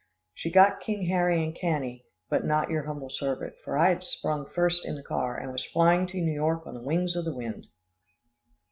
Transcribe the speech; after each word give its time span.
She 0.33 0.49
got 0.49 0.79
King 0.79 1.05
Harry 1.09 1.43
and 1.43 1.53
Cannie, 1.55 2.07
but 2.27 2.43
not 2.43 2.71
your 2.71 2.85
humble 2.87 3.11
servant, 3.11 3.53
for 3.63 3.77
I 3.77 3.89
had 3.89 4.03
sprung 4.03 4.47
first 4.49 4.83
in 4.83 4.95
the 4.95 5.03
car, 5.03 5.37
and 5.37 5.51
was 5.51 5.63
flying 5.63 6.07
to 6.07 6.17
New 6.19 6.33
York 6.33 6.65
on 6.65 6.73
the 6.73 6.81
wings 6.81 7.15
of 7.15 7.23
the 7.23 7.35
wind. 7.35 7.67